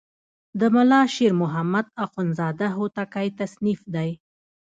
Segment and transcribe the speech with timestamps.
[0.59, 4.09] د ملا شیر محمد اخوندزاده هوتکی تصنیف دی.